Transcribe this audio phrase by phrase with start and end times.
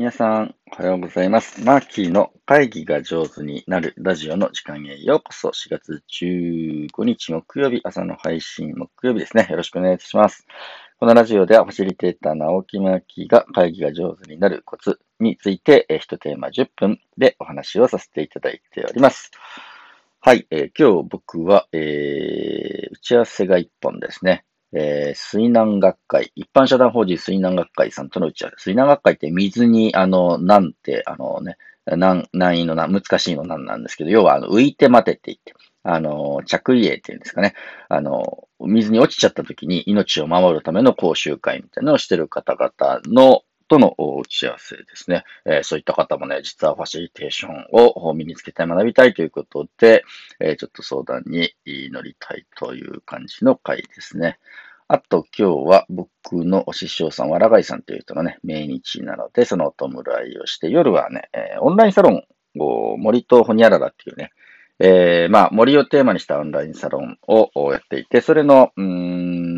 [0.00, 1.62] 皆さん、おはようございます。
[1.62, 5.50] マーキーの会議が上手になるラジオの時間へようこそ。
[5.50, 9.46] 4月15日木曜日朝の配信木曜日ですね。
[9.50, 10.46] よろしくお願いいたします。
[10.98, 19.32] このラジオではファシリテーターの青木マーキーが会議が上手になるコツについて、えー一テーマ10分でお話をさせていただいております。
[20.20, 24.46] はい、えー今日僕は、えー打ち合わせが1本ですね。
[24.72, 28.62] えー水難学会、一般社団法人水難学会さんとの打ち合わせ。
[28.62, 37.54] 水難学会って水に、あの、なんて、あのね、難、難易の難、難しいの難なんですけど、要は、あの、浮いて待てって言って、あの、着衣泳っていうんですかね。
[37.88, 45.22] あの、水に落ちちゃった時に命を守るための講習会みたいなのをしてる方々の、との打ち合わせですね。
[45.44, 50.04] えそういった方もね、実はファシリテーションを身につけたい、学びたいということで、
[50.40, 54.38] えちょっと相談に乗りたいという感じの回ですね。
[54.88, 59.88] あと今日は僕のお師匠さん、わらがいさんという人のね、命日なので、そのお弔
[60.26, 62.24] いをして、夜はね、えオンラインサロン
[62.58, 64.32] を森とほにゃららっていうね、
[64.82, 69.49] えーまあ、森をテーマにしたオンラインサロンをやっていて、それの、うーん、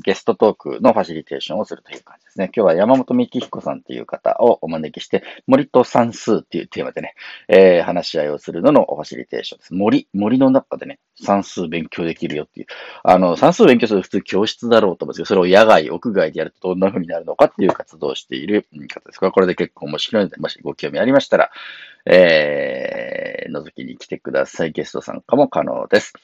[0.00, 2.50] ゲストトークのファシリテーションをするという感じですね。
[2.54, 7.14] 今日は山本幹彦さんという方をお招きして、森と算数っていうテーマでね、
[7.48, 9.74] えー話し合いをするののファシリテーションです。
[9.74, 12.66] 森、森の中でね、算数勉強できるよっていう。
[13.02, 19.20] あの、算数勉強する普通教室だろうと思うんですけど、それを野外、屋外でやるとどんな風になるのかっていう活動をしている方です。
[19.20, 21.50] これで結構面白いので、もしご興味ありましたら、
[22.06, 24.72] えー、覗きに来てください。
[24.72, 26.14] ゲスト参加も可能です。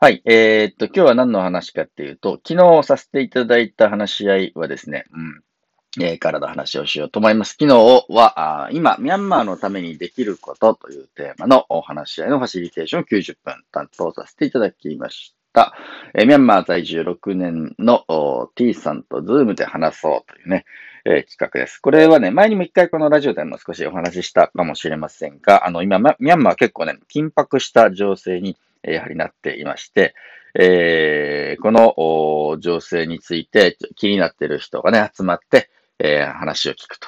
[0.00, 0.22] はい。
[0.26, 7.56] えーっと、今日は何の話かっていうと、昨日させていただいた話し合いはですね、うん、えーからの話をしようと思います。
[7.58, 15.74] 昨日は、あ今、ミャンマーのためにできることというテーマのお話し合いのファシリテーションを90分担当させていただきました。
[16.14, 20.64] えーミャンマー在住6年のお T さんとズームで話そうというね、
[21.06, 21.78] えー企画です。
[21.80, 28.56] これはね、前にも一回このラジオでも少しお話ししたかもしれませんが、あの、今、ミャンマー結構ね、緊迫した情勢に、
[28.92, 30.14] やはりなっていまして、
[30.58, 36.98] えーこの情勢について気になっている人がね、集まって、えー話を聞く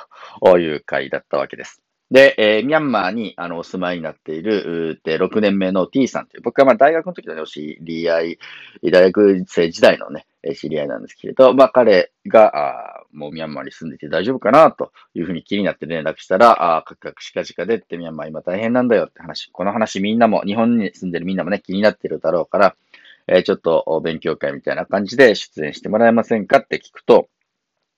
[0.43, 1.83] という回だったわけです。
[2.11, 8.39] で、えーミャンマーにあのお住まいになっているで6年目の T さんという、僕はまあ大学の時のね、お知り合い、
[8.91, 22.77] 大学生時代のね、知り合いなんですけれど、まあ彼が、あもうミャンマーに住んでて大丈夫かなというふうに気になって連絡したら、あーカクカクしかじかでってミャンマー今大変なんだよって話、この話みんなも、日本に住んでるみんなもね、気になってるだろうから、
[23.27, 27.29] えーちょっと勉強会みたいな感じで出演してもらえませんかって聞くと、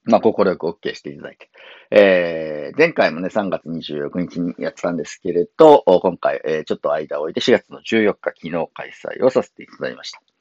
[0.04, 1.48] まあ、快く OK していただいて。
[1.90, 10.31] えー前回もね、3月26日にやってたんですけれど、今回、えーちょっと間を置いて4月の14日、昨日開催をさせていただきました。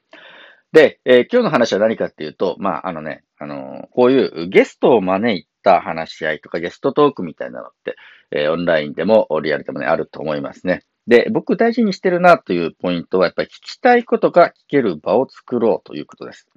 [0.72, 7.96] で、えー今日の話は何かっていうと、まあ、あのね、あのーこういうゲストを招いた話し合いとかゲストトークみたいなのって、
[8.30, 10.82] えーオンラインでもリアルでもね、あると思いますね。
[11.06, 16.48] で、僕大事にしてるなというポイントは、やっぱり聞きたいことが聞ける場を作ろうということです。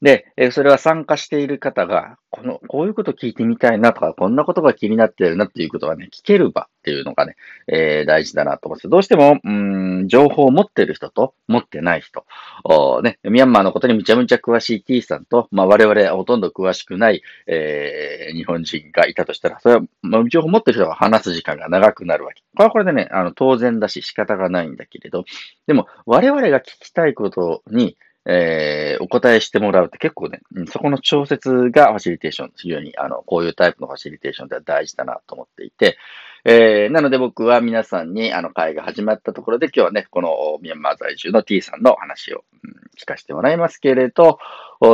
[0.00, 7.34] で、えそれは参加している方が、この、こういうこと聞いてみたいなとか、こんなことが気になってるなっていうことがね、聞ける場っていうのがね、
[7.66, 12.24] えー大事だなと思って、どうしても、うん、情報を持ってる人と持ってない人、
[12.64, 22.42] おね、ミャンマーのことにむちゃむちゃ詳しい T さんと、まあ我々ほとんど詳しくない、えー日本人がいたとしたら、それは、ま、情報持ってる人が話す時間が長くなるわけ。
[22.56, 25.24] これはこれでね、あの、当然だし仕方がないんだけれど、
[25.66, 27.96] でも、我々が聞きたいことに、
[28.30, 35.96] えーお答えしてもらうって結構ね、そこの調節がファシリテーション、非常に、あの、こういうタイプのファシリテーションでは大事だなと思っていて、
[36.44, 44.38] えーなので僕は皆さんに、あの、会が始まったところで、今日はね、このミャンマー在住の T さんの話を、うん聞かせてもらいますけれど、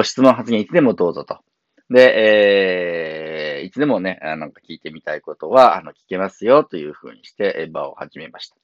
[0.03, 1.39] 質問発言いつでもどうぞと。
[1.91, 8.63] で、えーいつでもね、あなんか聞いてみたいことは、あの、聞けますよというふうにして、え場を始めました。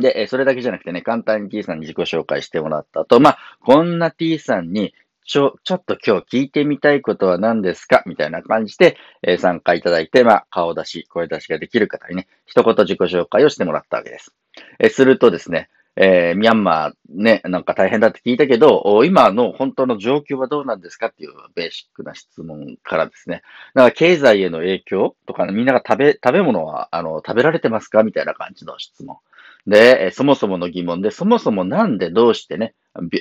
[0.00, 4.94] で、それだけじゃなくてね、簡単に T さんに自己紹介してもらった後、まあ、こんな T さんに、
[5.24, 8.02] ちょ、ちょっと今日聞いてみたいことは何ですか？
[8.06, 14.34] みたいな感じで、え参加いただいて、まあ、顔出し、声出しができる方にね、一言自己紹介をしてもらったわけです。
[14.80, 23.42] えするとですね、えーミャンマーね、なんか大変だって聞いたけど、今の本当の状況はどうなんですかっていうベーシックな質問からですね、
[23.74, 28.02] なんか経済への影響とか、ね、みんなが食べ、食べ物は、あの、食べられてますか？
[28.02, 29.18] みたいな感じの質問。
[29.66, 32.74] で、そもそもの疑問で、そもそもなんでどうしてね、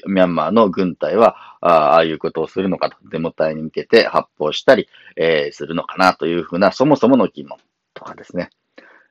[0.08, 7.58] ミャンマーの軍隊は、ああいうことをするのかと、デモ隊に向けて発砲したり、えーするのかなというふうな、そもそもの疑問
[7.94, 8.50] とかですね、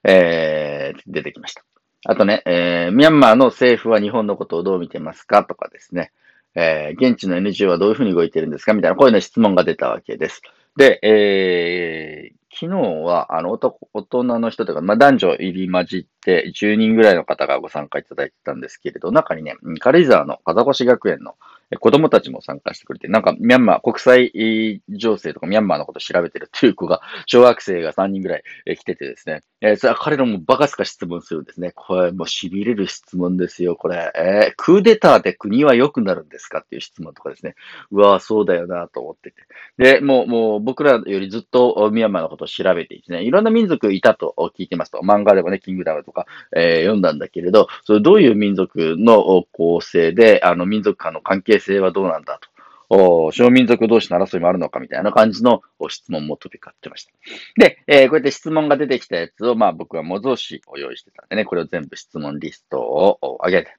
[0.04, 1.64] えー出てきました。
[2.06, 6.12] あとね、えーミャンマーの政府は日本のことをどう見てますかとかですね、
[6.54, 10.42] えー現地の NGO はどういうふうに動いてるんですかみたいな、こういうような質問が出たわけです。
[10.76, 21.36] で、えー昨日は、あの、男、大人の人とか、まあ、男女入り混じって、10人ぐらいの方がご参加いただいてたんですけれど、中にね、軽井沢の風越学園の
[21.76, 28.42] 子供たちも参加してくれて、なんか、ミャンマー、国際情勢とかミャンマーのこと調べてるっていう子が、 小学生が3人ぐらい
[28.76, 31.72] 来ててですね、えー、それは彼らもバカすか質問するんですね。
[31.74, 34.10] これもう痺れる質問ですよ、これ。
[34.14, 37.54] えー、クーデターで国は良くなるんですかっていう質問とかですね。
[37.90, 39.36] うわそうだよなと思ってて。
[39.76, 46.26] で、もう、もう僕らよりずっとミャンマーのことを調べていてね、いろんな民族いたと聞いてますと、漫画でもね、キングダムとか、
[46.56, 52.48] えー、読んだんだけれど、それどういう民族の構成で、あの民族間の関係性はどうなんだと。
[52.90, 57.12] お小民族同士の争いもあるのかみたいな感じの質問も飛び交ってました。
[57.58, 63.76] で、えー、こうやって質問が出てきたやつを、まあ僕は模造紙を用意してたんでね、これを全部質問リストを上げて、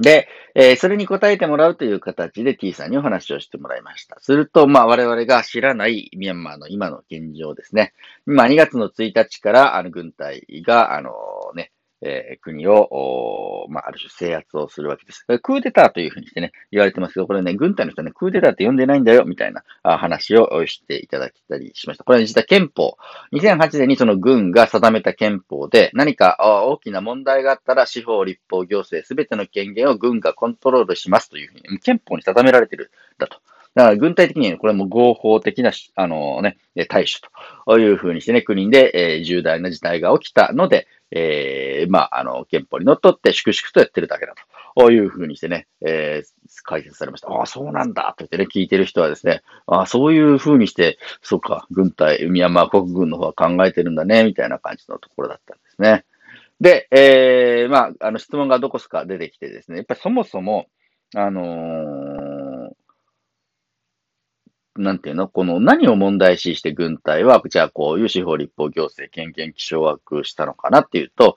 [0.00, 4.18] で、えー、それに答えてもらうという形で T さんにお話をしてもらいました。
[4.20, 7.92] すると、まあ我々が知らないミャンマーの今の現状ですね。
[8.26, 11.16] 今2月の1日からあの軍隊が、あのね、
[12.02, 15.24] え、国を、まあ、ある種制圧をするわけです。
[15.24, 22.04] クーデターというふうにしてね、言われてますけど、これね、軍隊の人はね、クーデターって呼んでないんだよ、みたいな話をしていただきたりしました。
[22.04, 22.96] これは実は憲法。
[23.32, 33.38] 2008年にその軍が定めた憲法で、何か大きな問題があったら、司法、立法、行政、すべての権限を軍がコントロールしますというふうに、憲法に定められてるんだと。
[33.74, 36.58] だから軍隊的にこれも合法的な、あのね、
[36.88, 37.26] 対処
[37.66, 44.34] というふうにしてね、国で、えー、重大な事態が起きたので、えー、まあ、あの、憲法にのっとって粛々とやってるだけだ
[44.74, 46.28] というふうにしてね、えー、
[46.64, 47.28] 解説されました。
[47.28, 56.04] ああ、そうなんだと言ってね、聞いてる人はですね、ああ、そういうふうにして、そうか、軍隊、ミャンマー国軍の方は考えてるんだね、みたいな感じのところだったんですね。
[56.60, 60.66] で、えー、まあ、あの、質問がどこすか出てきてですね、やっぱりそもそも、
[61.14, 62.11] あのー、
[64.82, 65.28] なんていうの？
[65.28, 71.36] この何を問題視して軍隊は、じゃあこういう司法立法行政権限気象枠したのかなっていうと、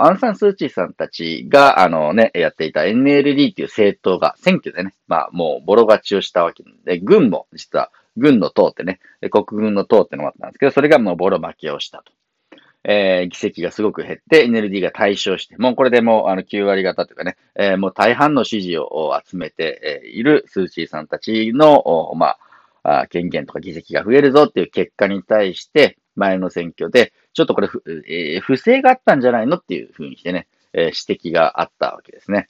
[0.00, 9.00] アンサン・スー・チーさんたちが、あのね、やっていた NLD っていう政党が選挙でね、まあもうボロ勝ちをしたわけで、軍も実は軍の党ってね、
[9.30, 12.12] 国軍の党ってのもあったんですけど、それがもうボロ負けをしたと。
[12.82, 22.38] えー、議席がすごく減って、NLD が対象して、もうこれでもうあの9割方というかね、えー、もう大半の支持を集めているスー・チーさんたちの、まあ、
[22.82, 27.68] あ権限とか議席が増えるぞっていう結果に対して、前の選挙で、ちょっとこれ、
[28.08, 32.48] えー、不正があったんじゃないのっていうふうにしてね、えー、指摘があったわけですね。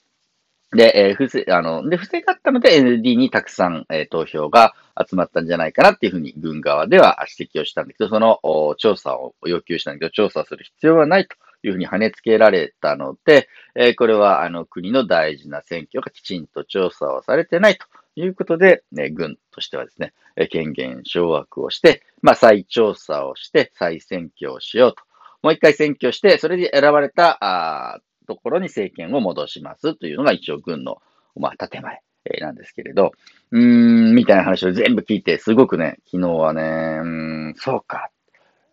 [0.73, 8.39] で、えー、不正、あの、で、不正があったので ND にたくさん、えー、投票が集まったんじゃないかなっていうふうに軍側では指摘をしたんだけど、その
[8.77, 17.85] 調査を要求したんだけど、調査する必要はないというふうに跳ねつけられたので、えー、これはあの国の大事な選挙がきちんと調査をされてないと
[18.15, 20.13] いうことで、ね、軍としてはですね、
[20.49, 25.03] 権限掌握をして、まあ、再調査をして、再選挙をしようと。
[25.41, 31.01] もう一回選挙して、それで選ばれた、あところに政権を戻しますというのが一応軍の、
[31.35, 32.01] まあ、建前。
[32.39, 33.11] なんですけれど、
[33.51, 37.05] うーん、みたいな話を全部聞いて、すごくね、昨日はね、う
[37.49, 38.11] ん、そうか。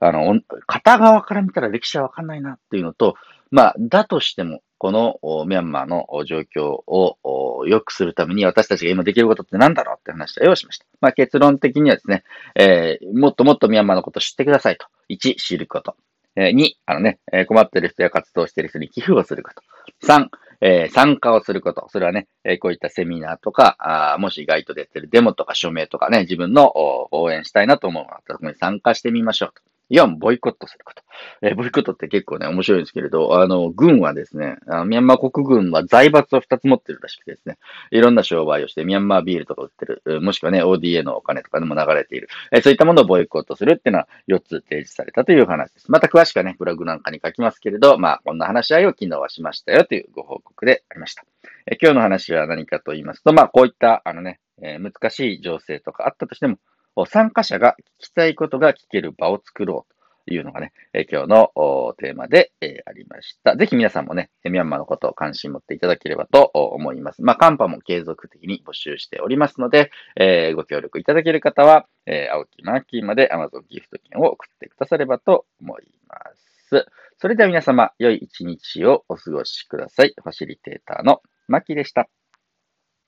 [0.00, 3.16] あの、片側から見たら歴史はわかんないなっていうのと、
[3.50, 10.86] まあ、だとしても、このミャンマーの状況を良くするために私たちが今できることって何だろうって話をしました。
[11.00, 14.86] まあ、結論的にはですね、えー、もっともっとミャンマーのことを知ってくださいと。
[15.10, 15.96] 1、知ること。
[16.36, 17.18] えー、2、あのね、
[17.48, 19.62] 困ってる人や活動してる人に寄付をすること。
[20.06, 20.28] 3、
[20.60, 21.88] えー、参加をすること。
[21.90, 26.72] それはね、えー、こういったセミナーとか、あもしガイドでやってるデモとか署名とかね、自分の
[27.10, 29.62] 応援したいなと思うの、そこに参加してみましょうと。
[29.90, 31.02] 4、ボイコットすること。
[31.42, 37.58] えー、ボイコットって結構ね、面白いんですけれど、あの、軍はですね、あミャンマー国軍は財閥を2つ持ってるらしくてですね、
[37.90, 45.90] いろんな商売をして、ミャンマービールとか売ってる、もしくはね、ODA のお金とかでも流れている、えー、そういったものをボイコットするっていうのは4つ提示されたという話です。
[45.90, 51.24] また詳しくはね、ブログなんかに書きますけれど、まあ、こんな話し合いを昨日はしましたよというご報告でありました。
[51.66, 56.58] えー、今日の話は何かと言いますと、まあ、こういった、あのね、えー、難しい情勢とかあったとしても、
[57.06, 59.98] 参加者が聞きたいことが聞ける場を作ろうと。
[60.34, 60.72] いうのがね、
[61.10, 62.52] 今日のテーマで、
[62.86, 63.56] ありました。
[63.56, 67.22] ぜひ皆さんもね、ミャンマーのことを関心持っていただければと思います。
[67.22, 76.86] まあ、カンパも継続的に募集しておりますので、え、ご協力いただける方は、え、青木マーキーまで Amazon ギフト券を送ってくださればと思います。
[77.18, 80.14] それでは皆様、良い一日をお過ごしください。
[80.22, 82.08] ファシリテーターのマキでした。